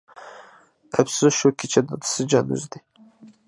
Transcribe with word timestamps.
ئەپسۇس 0.97 1.37
شۇ 1.41 1.53
كېچە 1.65 1.83
دادىسى 1.93 2.29
جان 2.35 2.51
ئۈزدى. 2.59 2.87